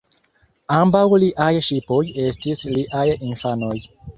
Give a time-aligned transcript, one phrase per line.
[0.77, 3.75] Ambaŭ liaj ŝipoj estis liaj infanoj.